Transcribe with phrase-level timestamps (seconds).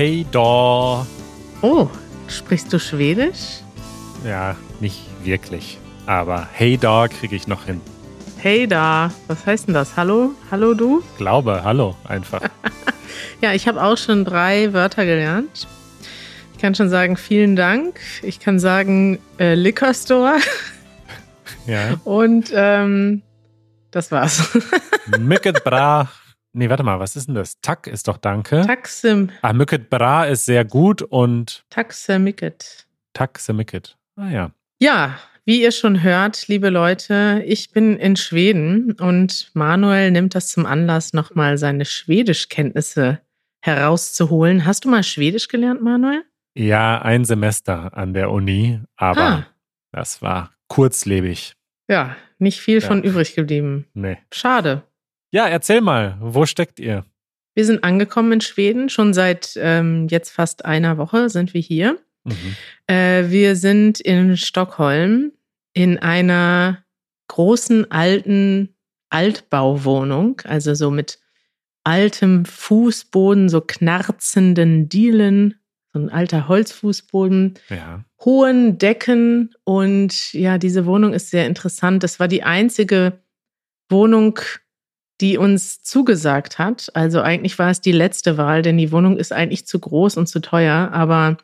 [0.00, 1.06] Hey da!
[1.60, 1.86] Oh,
[2.26, 3.60] sprichst du Schwedisch?
[4.24, 5.76] Ja, nicht wirklich.
[6.06, 7.82] Aber hey da kriege ich noch hin.
[8.38, 9.98] Hey da, was heißt denn das?
[9.98, 10.30] Hallo?
[10.50, 11.02] Hallo du?
[11.18, 12.40] Glaube, hallo, einfach.
[13.42, 15.68] ja, ich habe auch schon drei Wörter gelernt.
[16.54, 18.00] Ich kann schon sagen, vielen Dank.
[18.22, 20.38] Ich kann sagen, äh, Liquor Store.
[21.66, 22.00] ja.
[22.04, 23.20] Und ähm,
[23.90, 24.48] das war's.
[25.18, 26.08] Mycket bra.
[26.52, 27.60] Nee, warte mal, was ist denn das?
[27.60, 28.62] Tak ist doch Danke.
[28.66, 29.30] Taxim.
[29.42, 31.64] Ah, Mycket bra ist sehr gut und.
[31.70, 32.86] Taxemiket.
[33.12, 33.96] Taxemiket.
[34.16, 34.50] Ah ja.
[34.80, 40.48] Ja, wie ihr schon hört, liebe Leute, ich bin in Schweden und Manuel nimmt das
[40.48, 43.20] zum Anlass, nochmal seine Schwedischkenntnisse
[43.60, 44.64] herauszuholen.
[44.64, 46.24] Hast du mal Schwedisch gelernt, Manuel?
[46.54, 49.46] Ja, ein Semester an der Uni, aber ah.
[49.92, 51.54] das war kurzlebig.
[51.88, 52.86] Ja, nicht viel ja.
[52.86, 53.86] von übrig geblieben.
[53.94, 54.18] Nee.
[54.32, 54.82] Schade.
[55.30, 57.04] Ja, erzähl mal, wo steckt ihr?
[57.54, 58.88] Wir sind angekommen in Schweden.
[58.88, 61.98] Schon seit ähm, jetzt fast einer Woche sind wir hier.
[62.24, 62.56] Mhm.
[62.86, 65.32] Äh, wir sind in Stockholm
[65.72, 66.84] in einer
[67.28, 68.74] großen alten
[69.08, 71.18] Altbauwohnung, also so mit
[71.84, 75.54] altem Fußboden, so knarzenden Dielen,
[75.92, 78.04] so ein alter Holzfußboden, ja.
[78.24, 82.02] hohen Decken und ja, diese Wohnung ist sehr interessant.
[82.02, 83.20] Das war die einzige
[83.88, 84.38] Wohnung,
[85.20, 86.90] die uns zugesagt hat.
[86.94, 90.26] Also eigentlich war es die letzte Wahl, denn die Wohnung ist eigentlich zu groß und
[90.26, 90.90] zu teuer.
[90.92, 91.36] Aber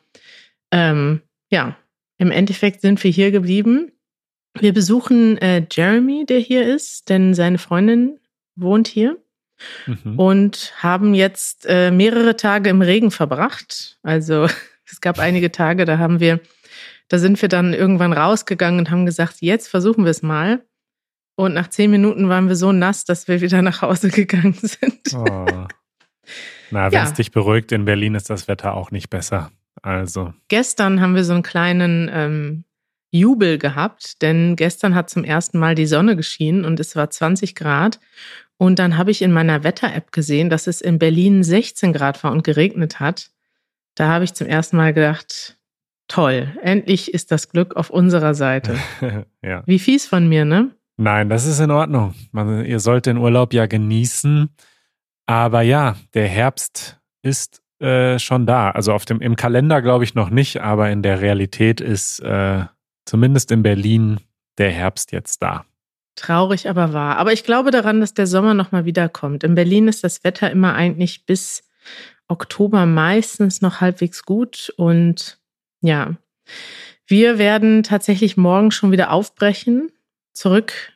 [0.71, 1.77] ähm, ja,
[2.17, 3.91] im Endeffekt sind wir hier geblieben.
[4.59, 8.19] Wir besuchen äh, Jeremy, der hier ist, denn seine Freundin
[8.55, 9.17] wohnt hier.
[9.85, 10.19] Mhm.
[10.19, 13.97] Und haben jetzt äh, mehrere Tage im Regen verbracht.
[14.03, 14.47] Also
[14.85, 16.39] es gab einige Tage, da haben wir,
[17.07, 20.63] da sind wir dann irgendwann rausgegangen und haben gesagt, jetzt versuchen wir es mal.
[21.37, 25.13] Und nach zehn Minuten waren wir so nass, dass wir wieder nach Hause gegangen sind.
[25.13, 25.67] Oh.
[26.71, 27.15] Na, wenn es ja.
[27.15, 29.51] dich beruhigt, in Berlin ist das Wetter auch nicht besser.
[29.83, 30.33] Also.
[30.47, 32.63] Gestern haben wir so einen kleinen ähm,
[33.11, 37.53] Jubel gehabt, denn gestern hat zum ersten Mal die Sonne geschienen und es war 20
[37.53, 37.99] Grad.
[38.57, 42.31] Und dann habe ich in meiner Wetter-App gesehen, dass es in Berlin 16 Grad war
[42.31, 43.29] und geregnet hat.
[43.93, 45.59] Da habe ich zum ersten Mal gedacht,
[46.07, 48.75] toll, endlich ist das Glück auf unserer Seite.
[49.43, 49.61] ja.
[49.67, 50.71] Wie fies von mir, ne?
[50.97, 52.15] Nein, das ist in Ordnung.
[52.31, 54.49] Man, ihr sollt den Urlaub ja genießen.
[55.27, 58.71] Aber ja, der Herbst ist äh, schon da.
[58.71, 62.65] Also auf dem, im Kalender glaube ich noch nicht, aber in der Realität ist äh,
[63.05, 64.19] zumindest in Berlin
[64.57, 65.65] der Herbst jetzt da.
[66.15, 67.17] Traurig, aber wahr.
[67.17, 69.43] Aber ich glaube daran, dass der Sommer nochmal wiederkommt.
[69.43, 71.63] In Berlin ist das Wetter immer eigentlich bis
[72.27, 74.73] Oktober meistens noch halbwegs gut.
[74.77, 75.37] Und
[75.81, 76.15] ja,
[77.05, 79.91] wir werden tatsächlich morgen schon wieder aufbrechen
[80.37, 80.93] zurück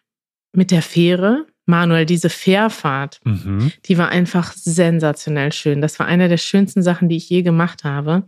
[0.53, 1.47] mit der Fähre.
[1.65, 3.71] Manuel, diese Fährfahrt, mhm.
[3.85, 5.79] die war einfach sensationell schön.
[5.79, 8.23] Das war eine der schönsten Sachen, die ich je gemacht habe.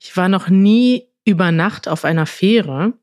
[0.00, 2.94] Ich war noch nie über Nacht auf einer Fähre,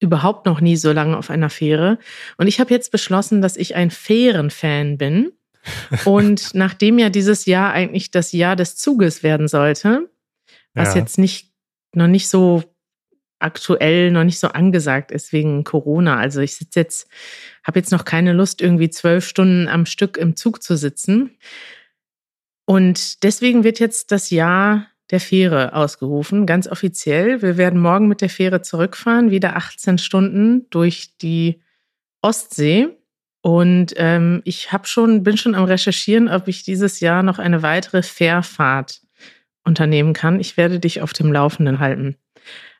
[0.00, 1.98] überhaupt noch nie so lange auf einer Fähre.
[2.38, 5.32] Und ich habe jetzt beschlossen, dass ich ein Fährenfan bin.
[6.04, 10.10] Und nachdem ja dieses Jahr eigentlich das Jahr des Zuges werden sollte,
[10.74, 11.00] was ja.
[11.00, 11.52] jetzt nicht
[11.94, 12.62] noch nicht so
[13.44, 16.16] aktuell noch nicht so angesagt ist wegen Corona.
[16.16, 17.08] Also ich sitze jetzt,
[17.62, 21.30] habe jetzt noch keine Lust, irgendwie zwölf Stunden am Stück im Zug zu sitzen.
[22.66, 27.42] Und deswegen wird jetzt das Jahr der Fähre ausgerufen, ganz offiziell.
[27.42, 31.62] Wir werden morgen mit der Fähre zurückfahren, wieder 18 Stunden durch die
[32.22, 32.88] Ostsee.
[33.42, 37.62] Und ähm, ich habe schon, bin schon am Recherchieren, ob ich dieses Jahr noch eine
[37.62, 39.02] weitere Fährfahrt
[39.64, 40.40] unternehmen kann.
[40.40, 42.16] Ich werde dich auf dem Laufenden halten.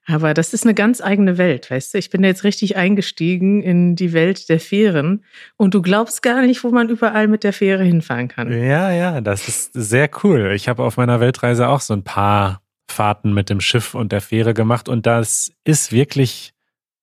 [0.06, 1.98] Aber das ist eine ganz eigene Welt, weißt du?
[1.98, 5.25] Ich bin jetzt richtig eingestiegen in die Welt der Fähren
[5.56, 8.53] und du glaubst gar nicht, wo man überall mit der Fähre hinfahren kann.
[8.53, 10.53] Ja, ja, das ist sehr cool.
[10.54, 12.60] Ich habe auf meiner Weltreise auch so ein paar
[12.91, 16.53] Fahrten mit dem Schiff und der Fähre gemacht und das ist wirklich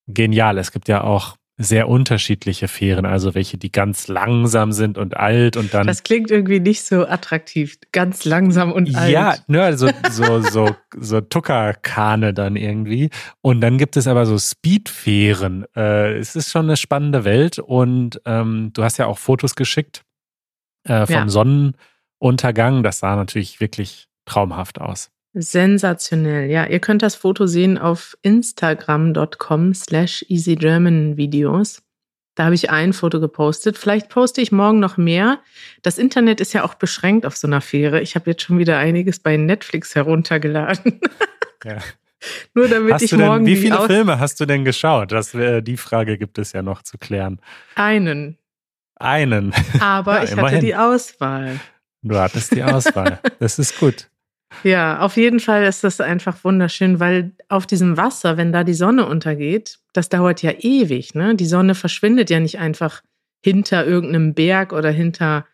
[0.07, 0.57] genial.
[0.57, 5.58] Es gibt ja auch sehr unterschiedliche Fähren, also welche, die ganz langsam sind und alt
[5.58, 5.88] und dann.
[5.88, 9.12] Das klingt irgendwie nicht so attraktiv, ganz langsam und alt.
[9.12, 13.10] Ja, ne, also so, so, so Tuckerkane dann irgendwie.
[13.42, 15.66] Und dann gibt es aber so Speedfähren.
[15.75, 20.04] Äh, es ist schon eine spannende Welt und ähm, du hast ja auch Fotos geschickt
[20.84, 21.30] äh, vom ja.
[21.30, 22.84] Sonnenuntergang.
[22.84, 25.12] Das sah natürlich wirklich traumhaft aus.
[25.33, 26.50] Sensationell.
[26.50, 31.81] Ja, ihr könnt das Foto sehen auf instagram.com slash easygermanvideos.
[32.36, 33.78] Da habe ich ein Foto gepostet.
[33.78, 35.39] Vielleicht poste ich morgen noch mehr.
[35.81, 38.01] Das Internet ist ja auch beschränkt auf so einer Fähre.
[38.01, 41.00] Ich habe jetzt schon wieder einiges bei Netflix heruntergeladen.
[41.63, 41.77] Ja.
[42.56, 43.45] Nur damit hast ich morgen.
[43.45, 45.12] Denn, wie viele Filme hast du denn geschaut?
[45.12, 47.39] Das, äh, die Frage gibt es ja noch zu klären.
[47.75, 48.39] Einen.
[48.95, 49.54] Einen.
[49.80, 50.57] Aber ja, ich immerhin.
[50.57, 51.60] hatte die Auswahl.
[52.01, 53.19] Du hattest die Auswahl.
[53.39, 54.10] Das ist gut.
[54.63, 58.74] Ja, auf jeden Fall ist das einfach wunderschön, weil auf diesem Wasser, wenn da die
[58.74, 61.15] Sonne untergeht, das dauert ja ewig.
[61.15, 61.36] Ne?
[61.36, 63.01] Die Sonne verschwindet ja nicht einfach
[63.44, 65.45] hinter irgendeinem Berg oder hinter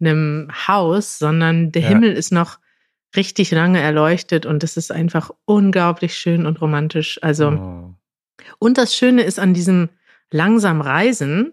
[0.00, 1.88] einem Haus, sondern der ja.
[1.88, 2.58] Himmel ist noch
[3.14, 7.18] richtig lange erleuchtet und es ist einfach unglaublich schön und romantisch.
[7.22, 7.94] Also, oh.
[8.58, 9.88] und das Schöne ist an diesem
[10.30, 11.52] langsam Reisen,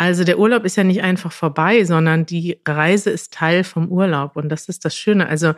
[0.00, 4.36] also der Urlaub ist ja nicht einfach vorbei, sondern die Reise ist Teil vom Urlaub
[4.36, 5.28] und das ist das Schöne.
[5.28, 5.54] Also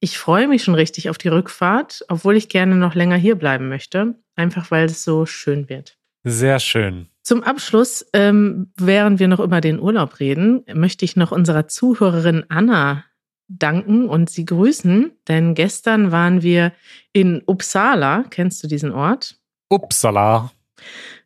[0.00, 3.68] ich freue mich schon richtig auf die Rückfahrt, obwohl ich gerne noch länger hier bleiben
[3.68, 5.96] möchte, einfach weil es so schön wird.
[6.24, 7.08] Sehr schön.
[7.22, 12.44] Zum Abschluss, ähm, während wir noch über den Urlaub reden, möchte ich noch unserer Zuhörerin
[12.48, 13.04] Anna
[13.48, 16.72] danken und sie grüßen, denn gestern waren wir
[17.12, 18.24] in Uppsala.
[18.30, 19.38] Kennst du diesen Ort?
[19.68, 20.50] Uppsala.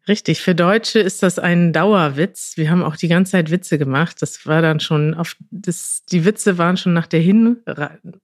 [0.08, 2.56] Richtig, für Deutsche ist das ein Dauerwitz.
[2.56, 4.22] Wir haben auch die ganze Zeit Witze gemacht.
[4.22, 7.58] Das war dann schon auf das, die Witze waren schon nach der Hin,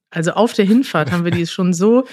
[0.09, 2.07] also auf der Hinfahrt haben wir die schon so,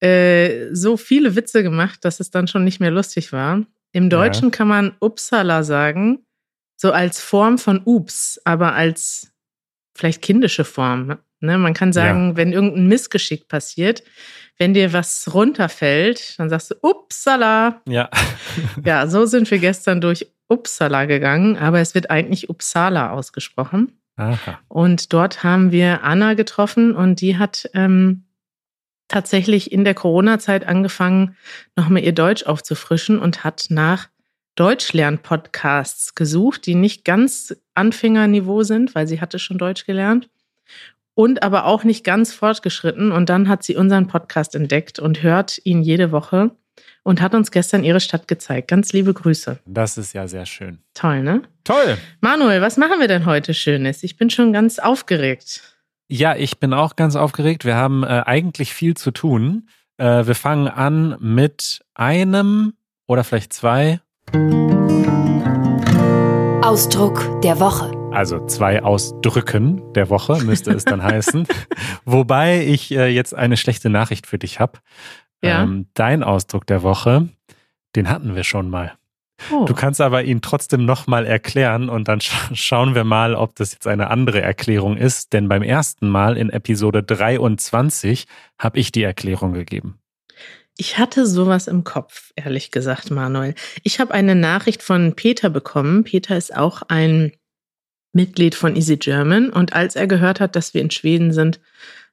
[0.00, 3.62] äh, so viele Witze gemacht, dass es dann schon nicht mehr lustig war.
[3.92, 4.50] Im Deutschen ja.
[4.50, 6.24] kann man Uppsala sagen,
[6.76, 9.32] so als Form von Ups, aber als
[9.94, 11.18] vielleicht kindische Form.
[11.40, 11.58] Ne?
[11.58, 12.36] Man kann sagen, ja.
[12.36, 14.02] wenn irgendein Missgeschick passiert,
[14.58, 17.82] wenn dir was runterfällt, dann sagst du Upsala.
[17.88, 18.08] Ja.
[18.84, 23.92] ja, so sind wir gestern durch Uppsala gegangen, aber es wird eigentlich Uppsala ausgesprochen.
[24.16, 24.60] Aha.
[24.68, 28.24] Und dort haben wir Anna getroffen und die hat ähm,
[29.08, 31.36] tatsächlich in der Corona-Zeit angefangen,
[31.74, 34.08] nochmal ihr Deutsch aufzufrischen und hat nach
[34.54, 40.28] Deutschlern-Podcasts gesucht, die nicht ganz Anfängerniveau sind, weil sie hatte schon Deutsch gelernt
[41.14, 43.12] und aber auch nicht ganz fortgeschritten.
[43.12, 46.50] Und dann hat sie unseren Podcast entdeckt und hört ihn jede Woche
[47.02, 48.68] und hat uns gestern ihre Stadt gezeigt.
[48.68, 49.58] Ganz liebe Grüße.
[49.66, 50.78] Das ist ja sehr schön.
[50.94, 51.42] Toll, ne?
[51.62, 51.98] Toll.
[52.20, 54.02] Manuel, was machen wir denn heute Schönes?
[54.02, 55.62] Ich bin schon ganz aufgeregt.
[56.08, 57.64] Ja, ich bin auch ganz aufgeregt.
[57.64, 59.68] Wir haben äh, eigentlich viel zu tun.
[59.96, 62.74] Äh, wir fangen an mit einem
[63.06, 64.00] oder vielleicht zwei.
[66.62, 68.03] Ausdruck der Woche.
[68.14, 71.48] Also zwei Ausdrücken der Woche müsste es dann heißen.
[72.04, 74.78] Wobei ich äh, jetzt eine schlechte Nachricht für dich habe.
[75.42, 75.64] Ja.
[75.64, 77.28] Ähm, dein Ausdruck der Woche,
[77.96, 78.92] den hatten wir schon mal.
[79.50, 79.64] Oh.
[79.64, 83.72] Du kannst aber ihn trotzdem nochmal erklären und dann sch schauen wir mal, ob das
[83.72, 85.32] jetzt eine andere Erklärung ist.
[85.32, 88.26] Denn beim ersten Mal in Episode 23
[88.60, 89.98] habe ich die Erklärung gegeben.
[90.76, 93.56] Ich hatte sowas im Kopf, ehrlich gesagt, Manuel.
[93.82, 96.04] Ich habe eine Nachricht von Peter bekommen.
[96.04, 97.32] Peter ist auch ein
[98.14, 99.50] Mitglied von Easy German.
[99.50, 101.60] Und als er gehört hat, dass wir in Schweden sind,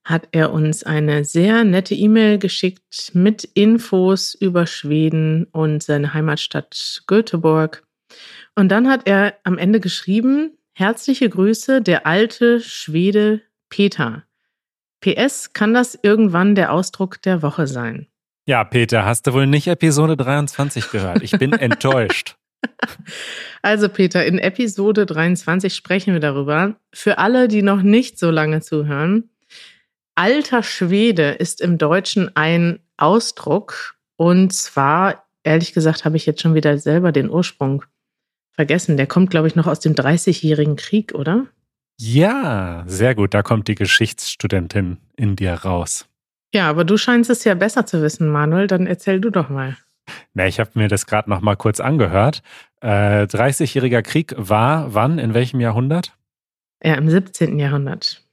[0.03, 7.03] hat er uns eine sehr nette E-Mail geschickt mit Infos über Schweden und seine Heimatstadt
[7.07, 7.83] Göteborg.
[8.55, 14.23] Und dann hat er am Ende geschrieben, herzliche Grüße, der alte Schwede Peter.
[15.01, 18.07] PS, kann das irgendwann der Ausdruck der Woche sein?
[18.45, 21.21] Ja, Peter, hast du wohl nicht Episode 23 gehört?
[21.21, 22.35] Ich bin enttäuscht.
[23.63, 26.77] Also Peter, in Episode 23 sprechen wir darüber.
[26.91, 29.29] Für alle, die noch nicht so lange zuhören,
[30.15, 36.53] alter Schwede ist im Deutschen ein Ausdruck und zwar, ehrlich gesagt, habe ich jetzt schon
[36.53, 37.83] wieder selber den Ursprung
[38.51, 38.97] vergessen.
[38.97, 41.47] Der kommt, glaube ich, noch aus dem Dreißigjährigen Krieg, oder?
[41.99, 43.33] Ja, sehr gut.
[43.33, 46.07] Da kommt die Geschichtsstudentin in dir raus.
[46.53, 48.67] Ja, aber du scheinst es ja besser zu wissen, Manuel.
[48.67, 49.77] Dann erzähl du doch mal.
[50.33, 52.41] Na, ich habe mir das gerade noch mal kurz angehört.
[52.81, 56.17] Äh, 30-jähriger Krieg war wann, in welchem Jahrhundert?
[56.83, 57.59] Ja, im 17.
[57.59, 58.23] Jahrhundert.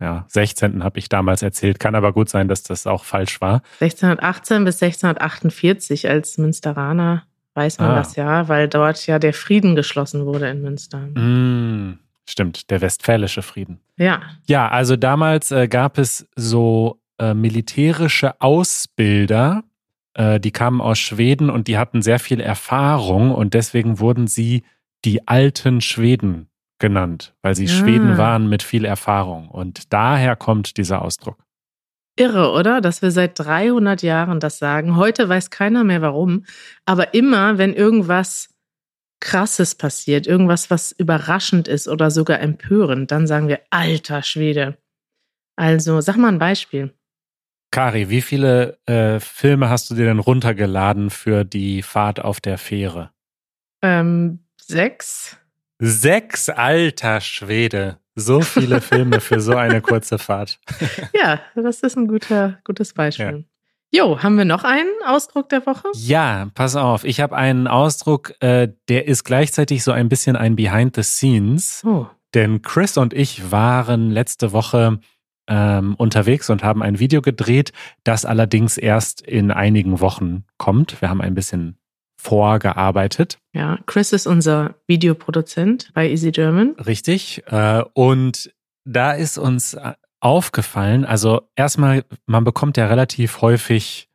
[0.00, 0.84] Ja, 16.
[0.84, 1.80] habe ich damals erzählt.
[1.80, 3.62] Kann aber gut sein, dass das auch falsch war.
[3.80, 7.24] 1618 bis 1648 als Münsteraner
[7.56, 7.96] weiß man ah.
[7.96, 10.98] das ja, weil dort ja der Frieden geschlossen wurde in Münster.
[10.98, 13.80] Mm, stimmt, der Westfälische Frieden.
[13.96, 14.20] Ja.
[14.46, 19.64] Ja, also damals äh, gab es so äh, militärische Ausbilder,
[20.16, 24.64] äh, die kamen aus Schweden und die hatten sehr viel Erfahrung und deswegen wurden sie
[25.04, 27.68] die alten Schweden genannt, weil sie ah.
[27.68, 29.48] Schweden waren mit viel Erfahrung.
[29.48, 31.38] Und daher kommt dieser Ausdruck.
[32.18, 32.80] Irre, oder?
[32.80, 34.96] Dass wir seit 300 Jahren das sagen.
[34.96, 36.44] Heute weiß keiner mehr warum.
[36.86, 38.48] Aber immer, wenn irgendwas
[39.20, 44.78] Krasses passiert, irgendwas, was überraschend ist oder sogar empörend, dann sagen wir, alter Schwede.
[45.56, 46.94] Also, sag mal ein Beispiel.
[47.70, 52.58] Kari, wie viele äh, Filme hast du dir denn runtergeladen für die Fahrt auf der
[52.58, 53.10] Fähre?
[53.82, 55.36] Ähm, sechs.
[55.78, 57.98] Sechs, alter Schwede.
[58.14, 60.58] So viele Filme für so eine kurze Fahrt.
[61.14, 63.44] ja, das ist ein guter, gutes Beispiel.
[63.92, 64.04] Ja.
[64.06, 65.88] Jo, haben wir noch einen Ausdruck der Woche?
[65.94, 67.04] Ja, pass auf.
[67.04, 71.82] Ich habe einen Ausdruck, äh, der ist gleichzeitig so ein bisschen ein Behind the Scenes.
[71.84, 72.06] Oh.
[72.34, 74.98] Denn Chris und ich waren letzte Woche
[75.48, 77.72] ähm, unterwegs und haben ein Video gedreht,
[78.04, 81.00] das allerdings erst in einigen Wochen kommt.
[81.00, 81.78] Wir haben ein bisschen
[82.20, 83.38] vorgearbeitet.
[83.52, 86.74] Ja, Chris ist unser Videoproduzent bei Easy German.
[86.84, 87.42] Richtig.
[87.46, 88.52] Äh, und
[88.84, 94.08] da ist uns äh, aufgefallen, also erstmal, man bekommt ja relativ häufig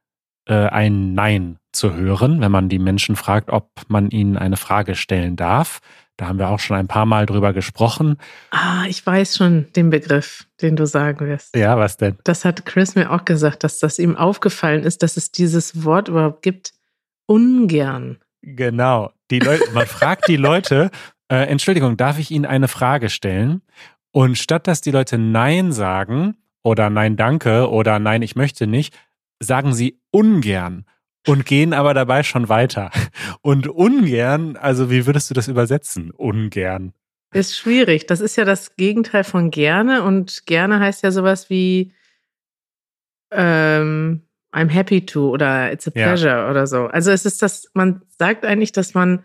[0.45, 4.95] äh, ein Nein zu hören, wenn man die Menschen fragt, ob man ihnen eine Frage
[4.95, 5.79] stellen darf.
[6.17, 8.17] Da haben wir auch schon ein paar Mal drüber gesprochen.
[8.51, 11.55] Ah, ich weiß schon den Begriff, den du sagen wirst.
[11.55, 12.17] Ja, was denn?
[12.23, 16.09] Das hat Chris mir auch gesagt, dass das ihm aufgefallen ist, dass es dieses Wort
[16.09, 16.73] überhaupt gibt.
[17.25, 18.19] Ungern.
[18.41, 19.11] Genau.
[19.31, 20.91] Die Leute, man fragt die Leute,
[21.27, 23.61] äh, Entschuldigung, darf ich Ihnen eine Frage stellen?
[24.11, 28.93] Und statt dass die Leute Nein sagen oder Nein danke oder Nein ich möchte nicht,
[29.39, 30.85] sagen sie ungern
[31.27, 32.91] und gehen aber dabei schon weiter.
[33.41, 36.11] Und ungern, also wie würdest du das übersetzen?
[36.11, 36.93] Ungern.
[37.33, 38.07] Ist schwierig.
[38.07, 41.93] Das ist ja das Gegenteil von gerne und gerne heißt ja sowas wie
[43.31, 44.23] ähm,
[44.53, 46.49] I'm happy to oder it's a pleasure ja.
[46.49, 46.87] oder so.
[46.87, 49.23] Also es ist das, man sagt eigentlich, dass man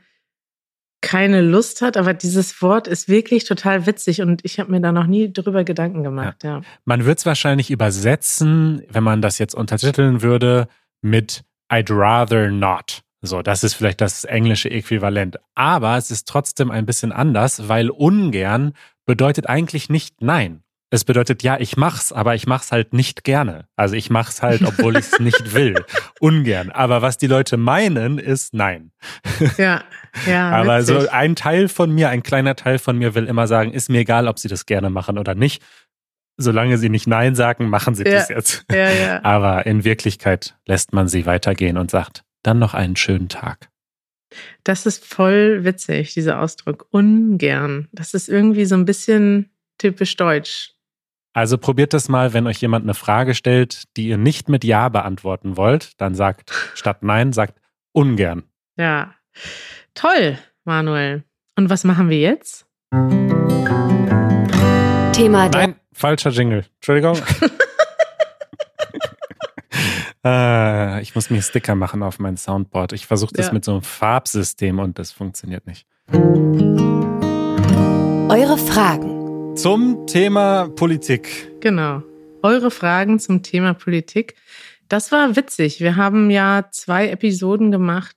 [1.03, 4.93] keine Lust hat, aber dieses Wort ist wirklich total witzig und ich habe mir da
[4.93, 6.43] noch nie drüber Gedanken gemacht.
[6.43, 6.59] Ja.
[6.59, 6.61] ja.
[6.85, 10.69] Man wird es wahrscheinlich übersetzen, wenn man das jetzt untertiteln würde,
[11.03, 13.03] mit I'd rather not.
[13.23, 15.37] So, das ist vielleicht das englische Äquivalent.
[15.55, 18.73] Aber es ist trotzdem ein bisschen anders, weil ungern
[19.05, 20.63] bedeutet eigentlich nicht nein.
[20.89, 23.67] Es bedeutet, ja, ich mach's, aber ich mach's halt nicht gerne.
[23.75, 25.85] Also ich mach's halt, obwohl ich es nicht will.
[26.21, 26.71] Ungern.
[26.71, 28.93] Aber was die Leute meinen, ist nein.
[29.59, 29.83] Ja,
[30.27, 30.51] ja.
[30.53, 31.01] aber witzig.
[31.01, 34.01] so ein Teil von mir, ein kleiner Teil von mir will immer sagen, ist mir
[34.01, 35.61] egal, ob sie das gerne machen oder nicht.
[36.39, 38.65] Solange sie nicht Nein sagen, machen sie ja, das jetzt.
[38.71, 39.21] Ja, ja.
[39.25, 43.71] Aber in Wirklichkeit lässt man sie weitergehen und sagt, dann noch einen schönen Tag.
[44.65, 46.87] Das ist voll witzig, dieser Ausdruck.
[46.91, 47.89] Ungern.
[47.93, 50.73] Das ist irgendwie so ein bisschen typisch deutsch.
[51.33, 54.89] Also probiert das mal, wenn euch jemand eine Frage stellt, die ihr nicht mit Ja
[54.89, 57.61] beantworten wollt, dann sagt statt Nein, sagt
[57.93, 58.45] ungern.
[58.77, 59.15] Ja.
[59.95, 61.25] Toll, Manuel.
[61.57, 62.67] Und was machen wir jetzt?
[65.13, 65.61] Thema der.
[65.61, 65.66] Nein,
[65.97, 66.65] falscher Jingle.
[66.77, 67.17] Entschuldigung.
[70.25, 72.93] äh, ich muss mir Sticker machen auf mein Soundboard.
[72.93, 73.53] Ich versuche das ja.
[73.53, 75.87] mit so einem Farbsystem und das funktioniert nicht.
[78.29, 81.51] Eure Fragen zum Thema Politik.
[81.61, 82.03] Genau.
[82.43, 84.35] Eure Fragen zum Thema Politik.
[84.89, 85.81] Das war witzig.
[85.81, 88.17] Wir haben ja zwei Episoden gemacht.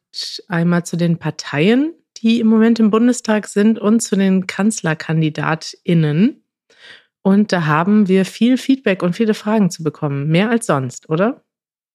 [0.49, 6.43] Einmal zu den Parteien, die im Moment im Bundestag sind, und zu den KanzlerkandidatInnen.
[7.21, 10.27] Und da haben wir viel Feedback und viele Fragen zu bekommen.
[10.27, 11.43] Mehr als sonst, oder?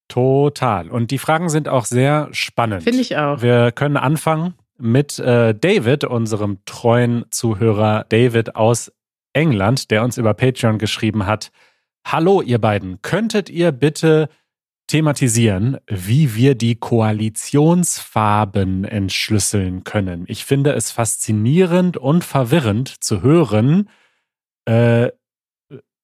[0.09, 0.91] Total.
[0.91, 2.83] Und die Fragen sind auch sehr spannend.
[2.83, 3.41] Finde ich auch.
[3.41, 8.93] Wir können anfangen mit äh, David, unserem treuen Zuhörer David aus
[9.33, 11.51] England, der uns über Patreon geschrieben hat,
[12.07, 14.29] Hallo ihr beiden, könntet ihr bitte
[14.89, 20.25] thematisieren, wie wir die Koalitionsfarben entschlüsseln können?
[20.29, 23.89] Ich finde es faszinierend und verwirrend zu hören,
[24.67, 25.11] äh,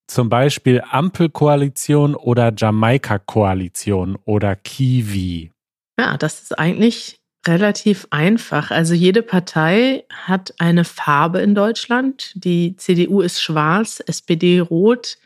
[0.07, 5.53] zum Beispiel Ampelkoalition oder Jamaika-Koalition oder Kiwi.
[5.99, 8.71] Ja, das ist eigentlich relativ einfach.
[8.71, 12.33] Also jede Partei hat eine Farbe in Deutschland.
[12.35, 15.17] Die CDU ist schwarz, SPD rot.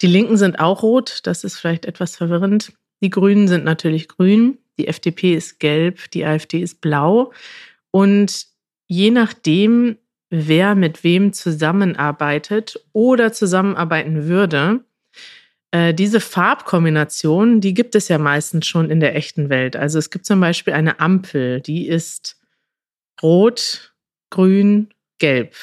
[0.00, 1.20] Die Linken sind auch rot.
[1.24, 2.72] Das ist vielleicht etwas verwirrend.
[3.02, 4.58] Die Grünen sind natürlich grün.
[4.78, 6.10] Die FDP ist gelb.
[6.12, 7.32] Die AfD ist blau.
[7.90, 8.46] Und
[8.88, 9.98] je nachdem,
[10.32, 14.80] wer mit wem zusammenarbeitet oder zusammenarbeiten würde,
[15.72, 19.76] äh, diese Farbkombination, die gibt es ja meistens schon in der echten Welt.
[19.76, 22.40] Also es gibt zum Beispiel eine Ampel, die ist
[23.22, 23.94] rot,
[24.30, 25.54] grün, gelb.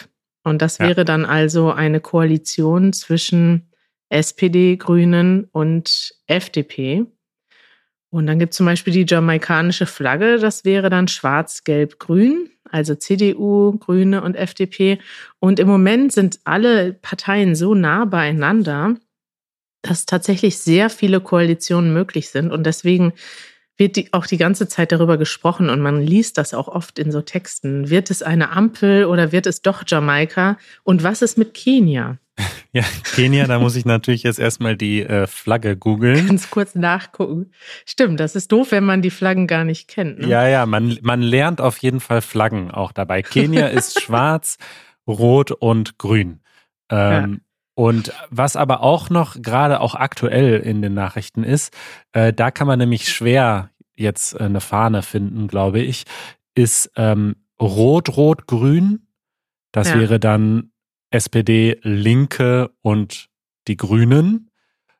[0.43, 0.87] Und das ja.
[0.87, 3.71] wäre dann also eine Koalition zwischen
[4.09, 7.05] SPD, Grünen und FDP.
[8.11, 12.49] Und dann gibt es zum Beispiel die jamaikanische Flagge, das wäre dann schwarz, gelb, grün,
[12.71, 14.99] also CDU, Grüne und FDP.
[15.39, 18.95] Und im Moment sind alle Parteien so nah beieinander,
[19.81, 22.51] dass tatsächlich sehr viele Koalitionen möglich sind.
[22.51, 23.13] Und deswegen
[23.77, 27.11] wird die, auch die ganze Zeit darüber gesprochen und man liest das auch oft in
[27.11, 27.89] so Texten.
[27.89, 30.57] Wird es eine Ampel oder wird es doch Jamaika?
[30.83, 32.17] Und was ist mit Kenia?
[32.71, 32.83] Ja,
[33.15, 36.27] Kenia, da muss ich natürlich jetzt erstmal die äh, Flagge googeln.
[36.27, 37.51] Ganz kurz nachgucken.
[37.83, 40.19] Stimmt, das ist doof, wenn man die Flaggen gar nicht kennt.
[40.19, 40.27] Ne?
[40.27, 43.23] Ja, ja, man, man lernt auf jeden Fall Flaggen auch dabei.
[43.23, 44.57] Kenia ist schwarz,
[45.07, 46.41] rot und grün.
[46.91, 47.41] Ähm,
[47.73, 51.73] und was aber auch noch gerade auch aktuell in den Nachrichten ist,
[52.11, 56.03] äh, da kann man nämlich schwer jetzt äh, eine Fahne finden, glaube ich,
[56.55, 59.07] ist ähm, Rot, Rot, Grün.
[59.71, 59.99] Das ja.
[59.99, 60.71] wäre dann
[61.11, 63.29] SPD, Linke und
[63.67, 64.49] die Grünen.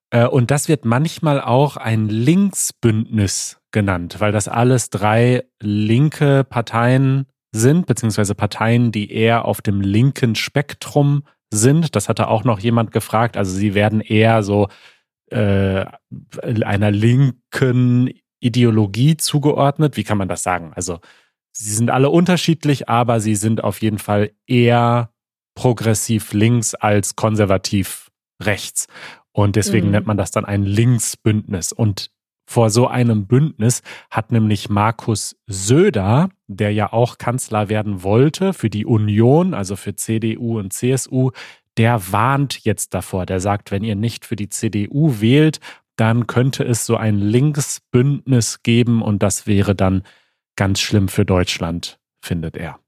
[0.10, 7.26] Äh, und das wird manchmal auch ein Linksbündnis genannt, weil das alles drei linke Parteien
[7.52, 11.96] sind, beziehungsweise Parteien, die eher auf dem linken Spektrum sind.
[11.96, 13.38] Das hatte auch noch jemand gefragt.
[13.38, 14.68] Also sie werden eher so
[15.32, 15.86] äh,
[16.42, 19.98] einer linken Ideologie zugeordnet.
[19.98, 20.72] Wie kann man das sagen?
[20.76, 21.00] Also
[21.52, 25.12] sie sind alle unterschiedlich, aber sie sind auf jeden Fall eher
[25.60, 28.10] progressiv links als konservativ
[28.42, 28.88] rechts.
[29.34, 29.92] Und deswegen mhm.
[29.92, 31.74] nennt man das dann ein Linksbündnis.
[31.74, 32.12] Und
[32.48, 38.70] vor so einem Bündnis hat nämlich Markus Söder, der ja auch Kanzler werden wollte für
[38.70, 41.32] die Union, also für CDU und CSU,
[41.76, 43.26] der warnt jetzt davor.
[43.26, 45.60] Der sagt, wenn ihr nicht für die CDU wählt,
[45.98, 50.04] dann könnte es so ein Linksbündnis geben und das wäre dann
[50.56, 52.80] ganz schlimm für Deutschland, findet er.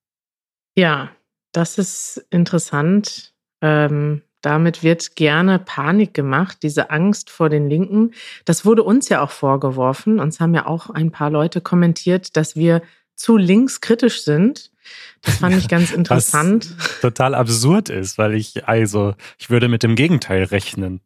[0.73, 1.11] Ja,
[1.51, 3.33] das ist interessant.
[3.61, 8.11] Ähm, damit wird gerne Panik gemacht, diese Angst vor den Linken.
[8.45, 10.19] Das wurde uns ja auch vorgeworfen.
[10.19, 12.81] Uns haben ja auch ein paar Leute kommentiert, dass wir
[13.15, 14.71] zu linkskritisch sind.
[15.21, 16.75] Das fand ich ganz interessant.
[16.75, 21.01] Was total absurd ist, weil ich, also, ich würde mit dem Gegenteil rechnen.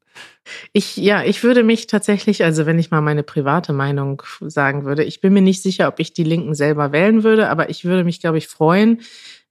[0.71, 5.03] Ich, ja, ich würde mich tatsächlich, also wenn ich mal meine private Meinung sagen würde,
[5.03, 8.05] ich bin mir nicht sicher, ob ich die Linken selber wählen würde, aber ich würde
[8.05, 9.01] mich, glaube ich, freuen,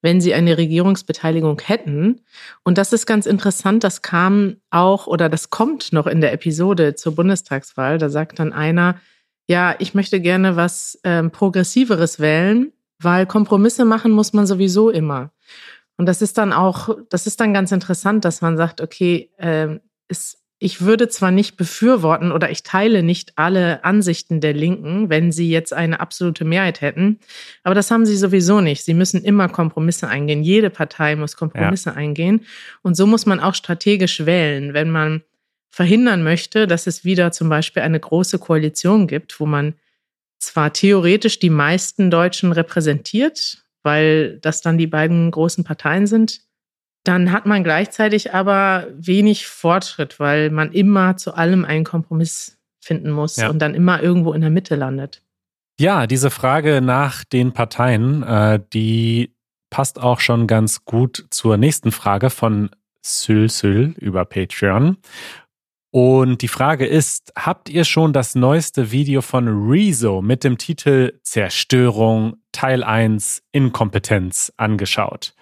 [0.04, 2.20] wenn sie eine Regierungsbeteiligung hätten.
[2.62, 6.94] Und das ist ganz interessant, das kam auch oder das kommt noch in der Episode
[6.94, 7.96] zur Bundestagswahl.
[7.96, 9.00] Da sagt dann einer,
[9.48, 15.30] ja, ich möchte gerne was ähm, Progressiveres wählen, weil Kompromisse machen muss man sowieso immer.
[15.96, 19.78] Und das ist dann auch, das ist dann ganz interessant, dass man sagt, okay, äh,
[20.08, 25.32] es ich würde zwar nicht befürworten oder ich teile nicht alle Ansichten der Linken, wenn
[25.32, 27.18] sie jetzt eine absolute Mehrheit hätten,
[27.64, 28.84] aber das haben sie sowieso nicht.
[28.84, 30.42] Sie müssen immer Kompromisse eingehen.
[30.42, 31.96] Jede Partei muss Kompromisse ja.
[31.96, 32.46] eingehen.
[32.82, 35.22] Und so muss man auch strategisch wählen, wenn man
[35.70, 39.74] verhindern möchte, dass es wieder zum Beispiel eine große Koalition gibt, wo man
[40.38, 46.42] zwar theoretisch die meisten Deutschen repräsentiert, weil das dann die beiden großen Parteien sind,
[47.04, 53.10] dann hat man gleichzeitig aber wenig Fortschritt, weil man immer zu allem einen Kompromiss finden
[53.10, 53.50] muss ja.
[53.50, 55.22] und dann immer irgendwo in der Mitte landet.
[55.78, 59.34] Ja, diese Frage nach den Parteien, äh, die
[59.70, 62.70] passt auch schon ganz gut zur nächsten Frage von
[63.02, 64.96] Syl Syl über Patreon.
[65.90, 71.20] Und die Frage ist, habt ihr schon das neueste Video von Rezo mit dem Titel
[71.22, 75.34] Zerstörung Teil 1 Inkompetenz angeschaut?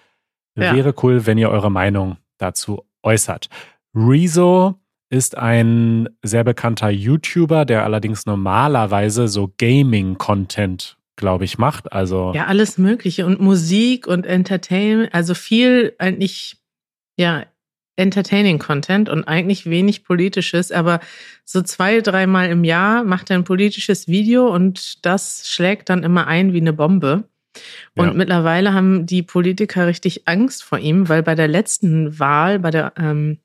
[0.55, 0.75] Ja.
[0.75, 3.49] Wäre cool, wenn ihr eure Meinung dazu äußert.
[3.95, 4.75] Rezo
[5.09, 11.91] ist ein sehr bekannter YouTuber, der allerdings normalerweise so Gaming-Content, glaube ich, macht.
[11.91, 16.57] Also ja, alles Mögliche und Musik und Entertainment, also viel eigentlich
[17.17, 17.45] ja
[17.95, 20.99] Entertaining Content und eigentlich wenig politisches, aber
[21.45, 26.25] so zwei, dreimal im Jahr macht er ein politisches Video und das schlägt dann immer
[26.25, 27.25] ein wie eine Bombe.
[27.95, 28.13] Und ja.
[28.13, 32.93] mittlerweile haben die Politiker richtig Angst vor ihm, weil bei der letzten Wahl, bei der
[32.97, 33.39] ähm,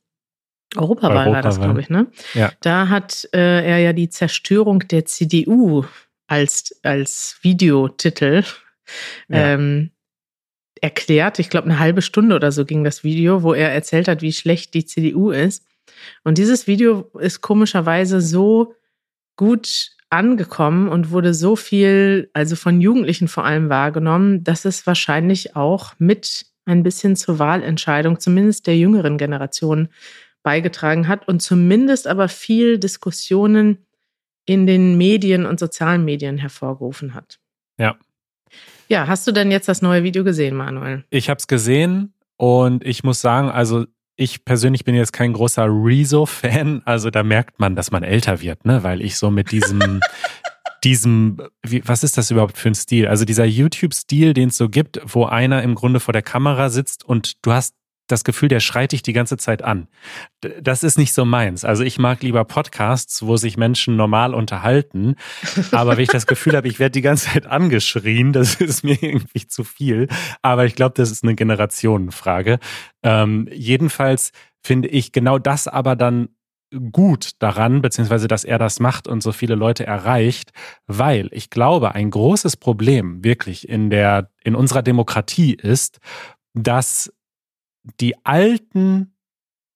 [0.77, 2.07] Europawahl Europa war das, glaube ich, ne?
[2.35, 2.53] Ja.
[2.61, 5.85] Da hat äh, er ja die Zerstörung der CDU
[6.27, 8.45] als, als Videotitel
[9.29, 9.55] ja.
[9.55, 9.91] ähm,
[10.81, 11.39] erklärt.
[11.39, 14.33] Ich glaube, eine halbe Stunde oder so ging das Video, wo er erzählt hat, wie
[14.33, 15.65] schlecht die CDU ist.
[16.23, 18.75] Und dieses Video ist komischerweise so
[19.37, 25.57] gut angekommen und wurde so viel, also von Jugendlichen vor allem wahrgenommen, dass es wahrscheinlich
[25.57, 29.89] auch mit ein bisschen zur Wahlentscheidung, zumindest der jüngeren Generation,
[30.43, 33.87] beigetragen hat und zumindest aber viel Diskussionen
[34.47, 37.39] in den Medien und sozialen Medien hervorgerufen hat.
[37.79, 37.97] Ja.
[38.89, 41.05] Ja, hast du denn jetzt das neue Video gesehen, Manuel?
[41.11, 43.85] Ich habe es gesehen und ich muss sagen, also
[44.19, 48.65] ich persönlich bin jetzt kein großer Rezo-Fan, also da merkt man, dass man älter wird,
[48.67, 48.83] ne?
[48.83, 50.01] Weil ich so mit diesem,
[50.85, 53.07] diesem, wie, was ist das überhaupt für ein Stil?
[53.07, 57.05] Also dieser YouTube-Stil, den es so gibt, wo einer im Grunde vor der Kamera sitzt
[57.05, 57.77] und du hast
[58.09, 59.89] das Gefühl, der schreit dich die ganze Zeit an.
[60.61, 61.65] Das ist nicht so meins.
[61.65, 65.15] Also ich mag lieber Podcasts, wo sich Menschen normal unterhalten.
[65.73, 69.01] Aber wenn ich das Gefühl habe, ich werde die ganze Zeit angeschrien, das ist mir
[69.01, 70.09] irgendwie zu viel.
[70.43, 72.59] Aber ich glaube, das ist eine Generationenfrage.
[73.03, 76.31] Ähm, jedenfalls finde ich genau das aber dann
[76.93, 80.53] gut daran, beziehungsweise dass er das macht und so viele Leute erreicht,
[80.87, 85.99] weil ich glaube, ein großes Problem wirklich in der, in unserer Demokratie ist,
[86.55, 87.13] dass
[88.01, 89.15] die alten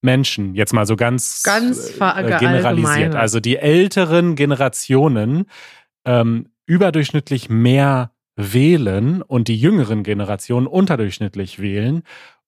[0.02, 5.46] Menschen, jetzt mal so ganz, ganz äh, generalisiert, also die älteren Generationen
[6.04, 12.02] ähm, überdurchschnittlich mehr wählen und die jüngeren Generationen unterdurchschnittlich wählen.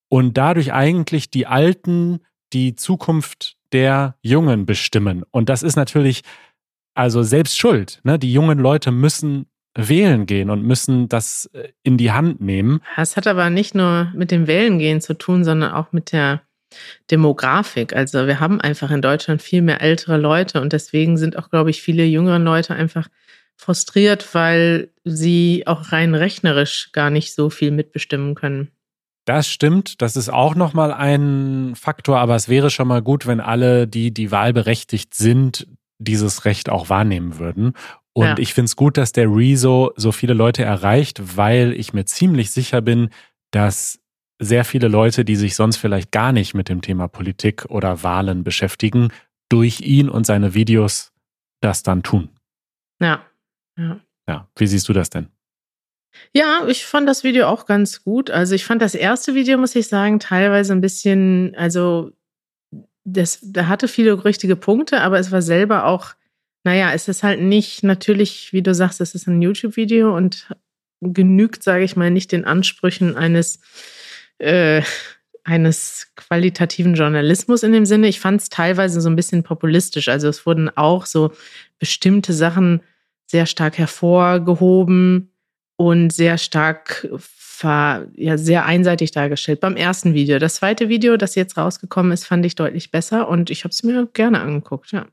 [0.09, 2.20] und dadurch eigentlich die Alten
[2.53, 5.24] die Zukunft der Jungen bestimmen.
[5.33, 6.22] Und das ist natürlich
[6.94, 8.00] also selbst schuld.
[8.05, 8.18] Ne?
[8.18, 12.81] Die jungen Leute müssen wählen gehen und müssen das äh, in die Hand nehmen.
[12.97, 16.43] Das hat aber nicht nur mit dem Wählengehen zu tun, sondern auch mit der
[17.11, 17.95] Demografik.
[17.95, 21.71] Also wir haben einfach in Deutschland viel mehr ältere Leute und deswegen sind auch, glaube
[21.71, 23.09] ich, viele jüngere Leute einfach
[23.57, 28.71] frustriert, weil sie auch rein rechnerisch gar nicht so viel mitbestimmen können.
[29.25, 33.41] Das stimmt, das ist auch nochmal ein Faktor, aber es wäre schon mal gut, wenn
[33.41, 35.67] alle, die die wahlberechtigt sind,
[35.99, 37.73] dieses Recht auch wahrnehmen würden.
[38.14, 38.38] Und ja.
[38.38, 42.53] ich finde es gut, dass der Rezo so viele Leute erreicht, weil ich mir ziemlich
[42.53, 43.11] sicher bin,
[43.50, 44.00] dass
[44.40, 48.44] sehr viele Leute, die sich sonst vielleicht gar nicht mit dem Thema Politik oder Wahlen
[48.44, 49.09] beschäftigen,
[49.48, 51.12] durch ihn und seine Videos
[51.61, 52.31] das dann tun.
[53.00, 53.24] Ja.
[53.77, 54.00] Ja.
[54.29, 54.48] Ja.
[54.57, 55.29] Wie siehst du das denn?
[56.33, 58.31] Ja, ich fand das Video auch ganz gut.
[58.31, 62.12] Also ich fand das erste Video, muss ich sagen, teilweise ein bisschen, also
[63.05, 66.14] das, da hatte viele richtige Punkte, aber es war selber auch,
[66.64, 70.48] naja, es ist halt nicht natürlich, wie du sagst, es ist ein YouTube-Video und
[71.00, 73.61] genügt, sage ich mal, nicht den Ansprüchen eines
[74.38, 74.83] äh,
[75.44, 78.09] eines qualitativen Journalismus in dem Sinne.
[78.09, 80.09] Ich fand es teilweise so ein bisschen populistisch.
[80.09, 81.33] Also es wurden auch so
[81.79, 82.81] bestimmte Sachen
[83.27, 85.31] sehr stark hervorgehoben
[85.77, 90.38] und sehr stark ver, ja, sehr einseitig dargestellt beim ersten Video.
[90.38, 93.83] Das zweite Video, das jetzt rausgekommen ist, fand ich deutlich besser und ich habe es
[93.83, 95.07] mir gerne angeguckt, ja.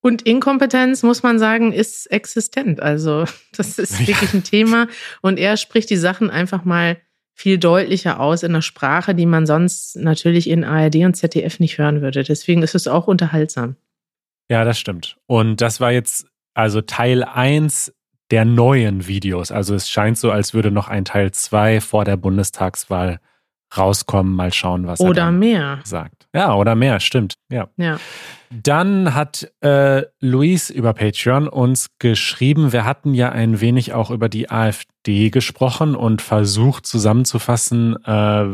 [0.00, 2.80] Und Inkompetenz, muss man sagen, ist existent.
[2.80, 3.24] Also,
[3.56, 4.88] das ist wirklich ein Thema.
[5.22, 6.98] Und er spricht die Sachen einfach mal
[7.34, 11.78] viel deutlicher aus in der Sprache, die man sonst natürlich in ARD und ZDF nicht
[11.78, 12.24] hören würde.
[12.24, 13.76] Deswegen ist es auch unterhaltsam.
[14.50, 15.18] Ja, das stimmt.
[15.26, 17.94] Und das war jetzt also Teil 1
[18.30, 19.52] der neuen Videos.
[19.52, 23.20] Also es scheint so, als würde noch ein Teil 2 vor der Bundestagswahl
[23.76, 24.34] rauskommen.
[24.34, 26.28] Mal schauen, was oder er mehr sagt.
[26.34, 27.34] Ja, oder mehr, stimmt.
[27.50, 27.68] Ja.
[27.76, 27.98] ja.
[28.50, 34.28] Dann hat äh, Luis über Patreon uns geschrieben, wir hatten ja ein wenig auch über
[34.28, 38.44] die AfD gesprochen und versucht zusammenzufassen, äh,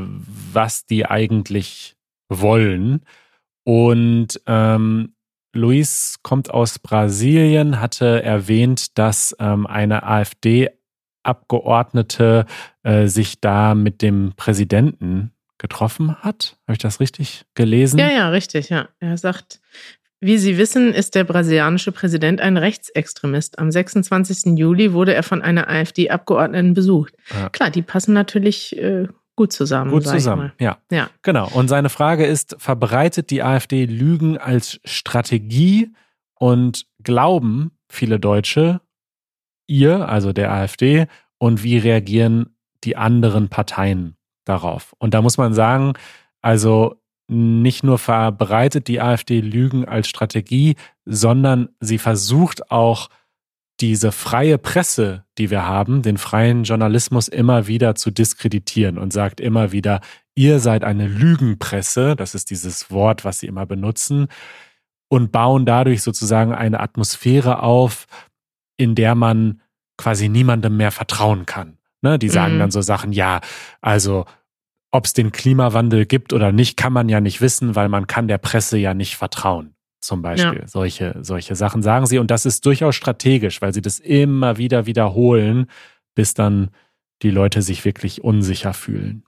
[0.52, 1.96] was die eigentlich
[2.28, 3.04] wollen.
[3.64, 5.14] Und ähm,
[5.54, 10.02] Luis kommt aus Brasilien, hatte erwähnt, dass ähm, eine
[11.24, 12.46] AfD-Abgeordnete
[12.82, 16.56] äh, sich da mit dem Präsidenten getroffen hat.
[16.66, 17.98] Habe ich das richtig gelesen?
[17.98, 18.88] Ja, ja, richtig, ja.
[19.00, 19.60] Er sagt,
[20.20, 23.58] wie Sie wissen, ist der brasilianische Präsident ein Rechtsextremist.
[23.58, 24.58] Am 26.
[24.58, 27.14] Juli wurde er von einer AfD-Abgeordneten besucht.
[27.32, 27.48] Ja.
[27.50, 29.06] Klar, die passen natürlich äh,
[29.36, 29.90] gut zusammen.
[29.90, 30.78] Gut zusammen, ja.
[30.90, 31.08] ja.
[31.22, 31.48] Genau.
[31.52, 35.92] Und seine Frage ist, verbreitet die AfD Lügen als Strategie
[36.34, 38.80] und glauben viele Deutsche
[39.66, 41.06] ihr, also der AfD,
[41.38, 44.94] und wie reagieren die anderen Parteien darauf?
[44.98, 45.94] Und da muss man sagen,
[46.40, 46.96] also
[47.26, 53.08] nicht nur verbreitet die AfD Lügen als Strategie, sondern sie versucht auch
[53.80, 59.40] diese freie Presse, die wir haben, den freien Journalismus immer wieder zu diskreditieren und sagt
[59.40, 60.00] immer wieder,
[60.34, 64.28] ihr seid eine Lügenpresse, das ist dieses Wort, was sie immer benutzen,
[65.08, 68.06] und bauen dadurch sozusagen eine Atmosphäre auf,
[68.76, 69.60] in der man
[69.96, 71.78] quasi niemandem mehr vertrauen kann.
[72.02, 72.18] Ne?
[72.18, 72.58] Die sagen mhm.
[72.58, 73.40] dann so Sachen, ja,
[73.80, 74.26] also
[74.90, 78.28] ob es den Klimawandel gibt oder nicht, kann man ja nicht wissen, weil man kann
[78.28, 80.60] der Presse ja nicht vertrauen zum Beispiel.
[80.60, 80.68] Ja.
[80.68, 82.18] Solche, solche Sachen sagen sie.
[82.18, 85.66] Und das ist durchaus strategisch, weil sie das immer wieder wiederholen,
[86.14, 86.70] bis dann
[87.22, 89.24] die Leute sich wirklich unsicher fühlen.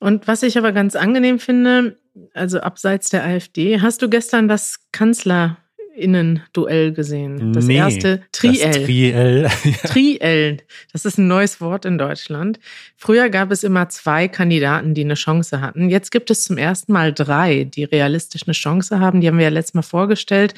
[0.00, 1.96] Und was ich aber ganz angenehm finde,
[2.34, 5.56] also abseits der AfD, hast du gestern das Kanzler
[5.94, 7.52] Innen-Duell gesehen.
[7.52, 8.72] Das nee, erste Triell.
[8.72, 9.48] Das Triell.
[9.84, 10.56] Triell.
[10.92, 12.58] Das ist ein neues Wort in Deutschland.
[12.96, 15.90] Früher gab es immer zwei Kandidaten, die eine Chance hatten.
[15.90, 19.20] Jetzt gibt es zum ersten Mal drei, die realistisch eine Chance haben.
[19.20, 20.54] Die haben wir ja letztes Mal vorgestellt.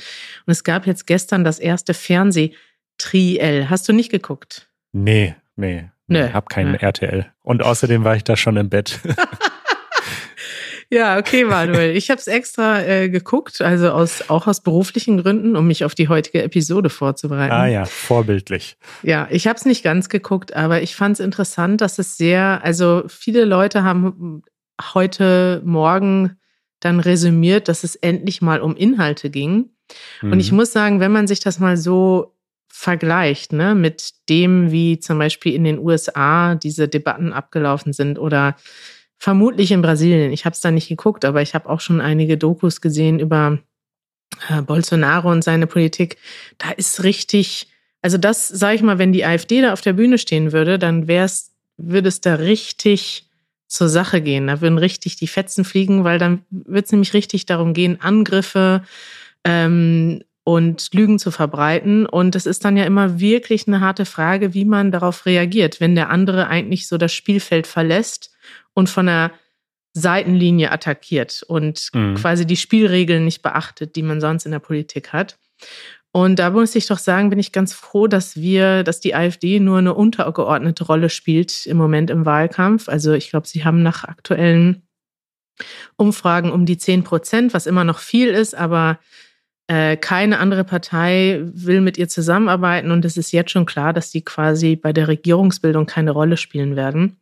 [0.47, 3.69] Und es gab jetzt gestern das erste Fernseh-Triell.
[3.71, 4.69] Hast du nicht geguckt?
[4.93, 5.85] Nee, nee.
[6.07, 6.29] Nö.
[6.33, 6.79] Hab keinen nee.
[6.81, 7.27] RTL.
[7.43, 9.01] Und außerdem war ich da schon im Bett.
[10.95, 11.97] Ja, okay, Manuel.
[11.97, 15.97] Ich habe es extra äh, geguckt, also aus, auch aus beruflichen Gründen, um mich auf
[15.97, 17.53] die heutige Episode vorzubereiten.
[17.53, 18.77] Ah ja, vorbildlich.
[19.03, 22.61] Ja, ich habe es nicht ganz geguckt, aber ich fand es interessant, dass es sehr,
[22.63, 24.45] also viele Leute haben
[24.95, 26.39] heute Morgen
[26.79, 29.71] dann resümiert, dass es endlich mal um Inhalte ging.
[30.23, 30.31] Mhm.
[30.31, 30.59] Und ich mhm.
[30.59, 32.37] muss sagen, wenn man sich das mal so
[32.69, 38.55] vergleicht, ne, mit dem, wie zum Beispiel in den USA diese Debatten abgelaufen sind oder
[39.19, 40.33] Vermutlich in Brasilien.
[40.33, 43.59] Ich habe es da nicht geguckt, aber ich habe auch schon einige Dokus gesehen über
[44.49, 46.19] äh, Bolsonaro und seine Politik.
[46.59, 47.69] Da ist richtig,
[48.03, 51.09] also das sage ich mal, wenn die AfD da auf der Bühne stehen würde, dann
[51.09, 53.29] wär's, würde es da richtig
[53.67, 54.47] zur Sache gehen.
[54.47, 58.83] Da würden richtig die Fetzen fliegen, weil dann wird es nämlich richtig darum gehen, Angriffe
[59.45, 62.07] ähm, und Lügen zu verbreiten.
[62.07, 65.95] Und es ist dann ja immer wirklich eine harte Frage, wie man darauf reagiert, wenn
[65.95, 68.34] der andere eigentlich so das Spielfeld verlässt
[68.75, 69.33] und von der
[69.93, 72.17] Seitenlinie attackiert und mhm.
[72.17, 75.39] quasi die Spielregeln nicht beachtet, die man sonst in der Politik hat.
[76.11, 79.59] Und da muss ich doch sagen, bin ich ganz froh, dass wir, dass die AfD
[79.59, 82.89] nur eine untergeordnete Rolle spielt im Moment im Wahlkampf.
[82.89, 84.83] Also ich glaube, sie haben nach aktuellen
[85.97, 88.99] Umfragen um die 10 Prozent, was immer noch viel ist, aber
[89.67, 94.11] äh, keine andere Partei will mit ihr zusammenarbeiten und es ist jetzt schon klar, dass
[94.11, 97.17] die quasi bei der Regierungsbildung keine Rolle spielen werden.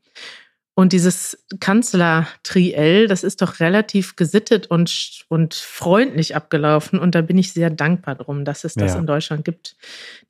[0.74, 6.98] Und dieses Kanzler-Triell, das ist doch relativ gesittet und, und freundlich abgelaufen.
[6.98, 8.98] Und da bin ich sehr dankbar drum, dass es das ja.
[8.98, 9.76] in Deutschland gibt.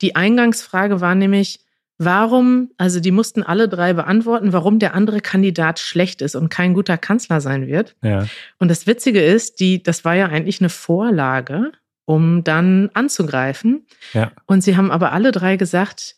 [0.01, 1.61] Die Eingangsfrage war nämlich,
[1.97, 6.73] warum, also die mussten alle drei beantworten, warum der andere Kandidat schlecht ist und kein
[6.73, 7.95] guter Kanzler sein wird.
[8.01, 8.27] Ja.
[8.59, 11.71] Und das Witzige ist, die, das war ja eigentlich eine Vorlage,
[12.03, 13.85] um dann anzugreifen.
[14.11, 14.33] Ja.
[14.45, 16.17] Und sie haben aber alle drei gesagt,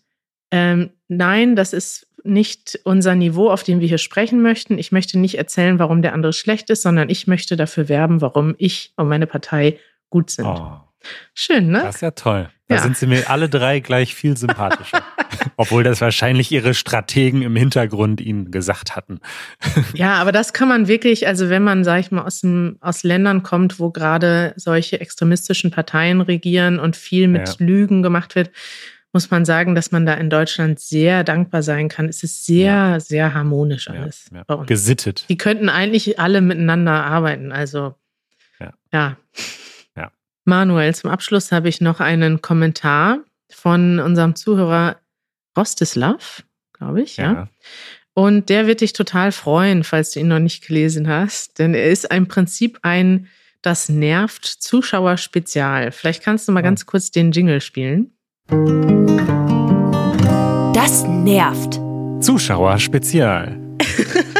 [0.49, 4.77] ähm, nein, das ist nicht unser Niveau, auf dem wir hier sprechen möchten.
[4.77, 8.55] Ich möchte nicht erzählen, warum der andere schlecht ist, sondern ich möchte dafür werben, warum
[8.57, 10.45] ich und meine Partei gut sind.
[10.45, 10.79] Oh.
[11.33, 11.81] Schön, ne?
[11.83, 12.49] Das ist ja toll.
[12.67, 12.81] Da ja.
[12.81, 15.03] sind sie mir alle drei gleich viel sympathischer.
[15.57, 19.19] Obwohl das wahrscheinlich ihre Strategen im Hintergrund ihnen gesagt hatten.
[19.93, 23.03] ja, aber das kann man wirklich, also wenn man, sag ich mal, aus, dem, aus
[23.03, 27.55] Ländern kommt, wo gerade solche extremistischen Parteien regieren und viel mit ja.
[27.59, 28.49] Lügen gemacht wird,
[29.15, 32.09] muss man sagen, dass man da in Deutschland sehr dankbar sein kann.
[32.09, 32.99] Es ist sehr, ja.
[32.99, 34.43] sehr harmonisch alles ja, ja.
[34.43, 34.67] bei uns.
[34.67, 35.23] Gesittet.
[35.29, 37.53] Die könnten eigentlich alle miteinander arbeiten.
[37.53, 37.95] Also
[38.59, 38.73] ja.
[38.91, 39.17] ja.
[39.95, 40.11] ja.
[40.43, 44.97] Manuel, zum Abschluss habe ich noch einen Kommentar von unserem Zuhörer
[45.57, 47.47] Rostislav, glaube ich, ja.
[48.15, 51.89] Und der wird dich total freuen, falls du ihn noch nicht gelesen hast, denn er
[51.89, 53.29] ist im Prinzip ein
[53.61, 55.93] Das nervt Zuschauer-Spezial.
[55.93, 58.14] Vielleicht kannst du mal ganz kurz den Jingle spielen.
[60.73, 61.79] Das nervt.
[62.23, 63.59] Zuschauer Spezial.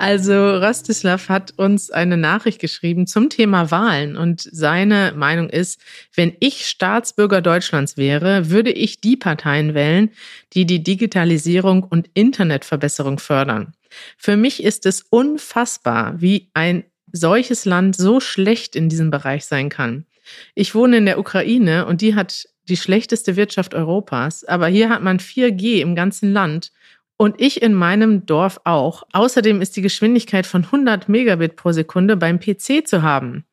[0.00, 5.80] Also Rostislav hat uns eine Nachricht geschrieben zum Thema Wahlen und seine Meinung ist,
[6.14, 10.10] wenn ich Staatsbürger Deutschlands wäre, würde ich die Parteien wählen,
[10.52, 13.74] die die Digitalisierung und Internetverbesserung fördern.
[14.16, 19.68] Für mich ist es unfassbar, wie ein solches Land so schlecht in diesem Bereich sein
[19.68, 20.06] kann.
[20.54, 24.44] Ich wohne in der Ukraine und die hat die schlechteste Wirtschaft Europas.
[24.44, 26.72] Aber hier hat man 4G im ganzen Land
[27.16, 29.02] und ich in meinem Dorf auch.
[29.12, 33.44] Außerdem ist die Geschwindigkeit von 100 Megabit pro Sekunde beim PC zu haben.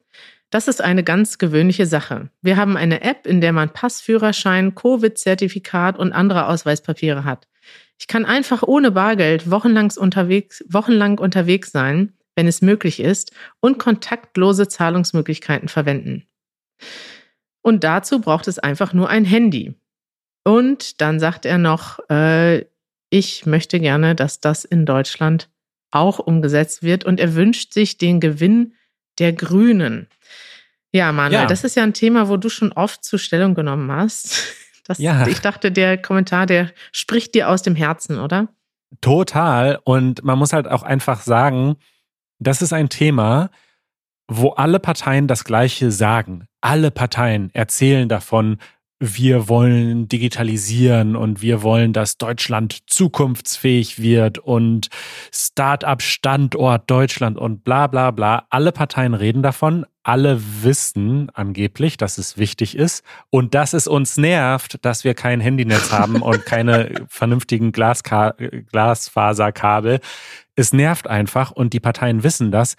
[0.51, 2.29] Das ist eine ganz gewöhnliche Sache.
[2.41, 7.47] Wir haben eine App, in der man Passführerschein, Covid-Zertifikat und andere Ausweispapiere hat.
[7.99, 13.79] Ich kann einfach ohne Bargeld wochenlang unterwegs, wochenlang unterwegs sein, wenn es möglich ist, und
[13.79, 16.27] kontaktlose Zahlungsmöglichkeiten verwenden.
[17.65, 19.73] Und dazu braucht es einfach nur ein Handy.
[20.43, 22.63] Und dann sagt er noch, äh,
[23.09, 25.49] ich möchte gerne, dass das in Deutschland
[25.89, 27.05] auch umgesetzt wird.
[27.05, 28.75] Und er wünscht sich den Gewinn
[29.17, 30.07] der Grünen.
[30.91, 31.45] Ja, Manuel, ja.
[31.47, 34.43] das ist ja ein Thema, wo du schon oft zur Stellung genommen hast.
[34.87, 35.25] Das, ja.
[35.25, 38.49] Ich dachte, der Kommentar, der spricht dir aus dem Herzen, oder?
[39.01, 39.79] Total.
[39.83, 41.77] Und man muss halt auch einfach sagen,
[42.37, 43.49] das ist ein Thema,
[44.27, 46.45] wo alle Parteien das Gleiche sagen.
[46.61, 48.57] Alle Parteien erzählen davon,
[48.99, 54.87] wir wollen digitalisieren und wir wollen, dass Deutschland zukunftsfähig wird und
[55.33, 58.47] Start-up-Standort Deutschland und bla bla bla.
[58.49, 59.85] Alle Parteien reden davon.
[60.03, 65.41] Alle wissen angeblich, dass es wichtig ist und dass es uns nervt, dass wir kein
[65.41, 68.33] Handynetz haben und keine vernünftigen Glaska
[68.71, 69.99] Glasfaserkabel.
[70.55, 72.75] Es nervt einfach und die Parteien wissen das.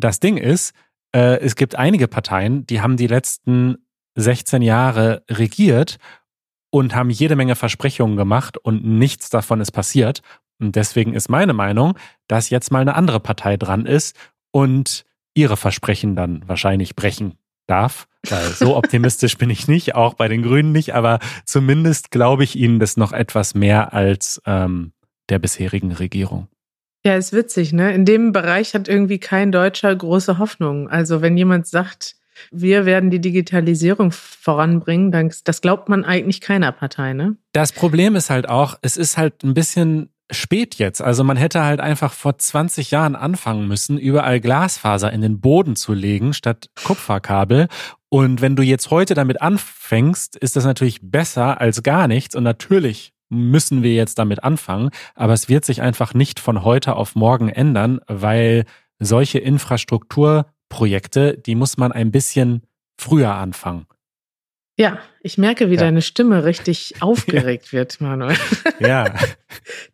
[0.00, 0.74] Das Ding ist,
[1.14, 3.78] äh, es gibt einige Parteien, die haben die letzten
[4.16, 5.98] 16 Jahre regiert
[6.70, 10.22] und haben jede Menge Versprechungen gemacht und nichts davon ist passiert.
[10.60, 14.16] Und deswegen ist meine Meinung, dass jetzt mal eine andere Partei dran ist
[14.52, 17.34] und ihre Versprechen dann wahrscheinlich brechen
[17.66, 18.08] darf.
[18.28, 22.56] Weil so optimistisch bin ich nicht, auch bei den Grünen nicht, aber zumindest glaube ich
[22.56, 24.92] ihnen das noch etwas mehr als ähm,
[25.28, 26.48] der bisherigen Regierung.
[27.04, 27.94] Ja, ist witzig, ne?
[27.94, 30.88] In dem Bereich hat irgendwie kein Deutscher große Hoffnung.
[30.88, 32.16] Also wenn jemand sagt,
[32.50, 37.36] wir werden die Digitalisierung voranbringen, dann das glaubt man eigentlich keiner Partei, ne?
[37.52, 41.02] Das Problem ist halt auch, es ist halt ein bisschen spät jetzt.
[41.02, 45.76] Also man hätte halt einfach vor 20 Jahren anfangen müssen, überall Glasfaser in den Boden
[45.76, 47.68] zu legen statt Kupferkabel.
[48.08, 52.34] Und wenn du jetzt heute damit anfängst, ist das natürlich besser als gar nichts.
[52.34, 54.90] Und natürlich müssen wir jetzt damit anfangen.
[55.14, 58.64] Aber es wird sich einfach nicht von heute auf morgen ändern, weil
[58.98, 62.62] solche Infrastrukturprojekte, die muss man ein bisschen
[62.98, 63.86] früher anfangen.
[64.76, 65.80] Ja, ich merke, wie ja.
[65.80, 68.36] deine Stimme richtig aufgeregt wird, Manuel.
[68.80, 69.14] Ja.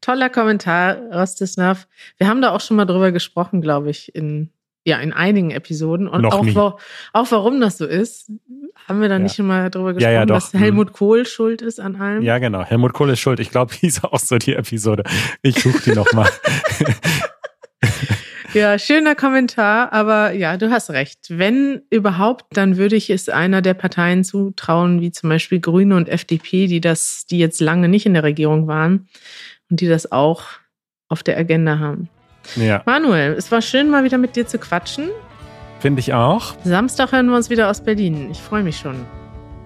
[0.01, 1.89] Toller Kommentar, Rostislav.
[2.19, 4.53] Wir haben da auch schon mal drüber gesprochen, glaube ich, in,
[4.87, 6.07] ja, in einigen Episoden.
[6.09, 6.57] Und Noch auch, nie.
[6.57, 8.31] auch warum das so ist,
[8.87, 9.19] haben wir da Ja.
[9.19, 12.23] nicht schon mal drüber gesprochen, Ja, ja, dass Helmut Kohl schuld ist an allem.
[12.23, 12.63] Ja, genau.
[12.65, 13.41] Helmut Kohl ist schuld.
[13.41, 15.03] Ich glaube, hieß auch so die Episode.
[15.43, 16.31] Ich suche die nochmal.
[18.55, 21.19] Ja, schöner Kommentar, aber ja, du hast recht.
[21.29, 26.09] Wenn überhaupt, dann würde ich es einer der Parteien zutrauen, wie zum Beispiel Grüne und
[26.09, 29.09] FDP, die das, die jetzt lange nicht in der Regierung waren
[29.69, 30.45] und die das auch
[31.09, 32.09] auf der Agenda haben.
[32.55, 35.09] Ja, Manuel, es war schön, mal wieder mit dir zu quatschen.
[35.81, 36.55] finde ich auch.
[36.65, 38.29] Samstag hören wir uns wieder aus Berlin.
[38.31, 39.05] Ich freue mich schon.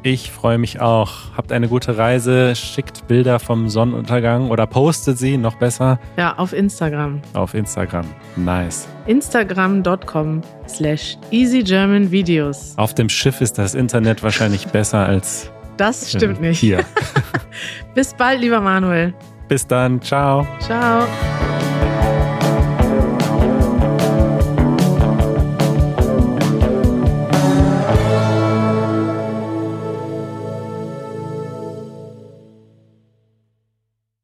[0.03, 1.12] Ich freue mich auch.
[1.37, 2.57] Habt eine gute Reise.
[2.57, 7.21] Schickt Bilder vom Sonnenuntergang oder postet sie noch besser Ja, auf Instagram.
[7.35, 8.07] auf Instagram.
[8.37, 8.88] Nice.
[9.07, 12.73] Instagram.com slash easygermanvideos.
[12.79, 16.59] Auf dem Schiff ist das Internet wahrscheinlich besser als Das stimmt nicht.
[16.61, 16.81] hier.
[17.95, 19.12] Bis bald, lieber Manuel.
[19.49, 20.01] Bis dann.
[20.01, 20.47] Ciao.
[20.61, 21.07] Ciao.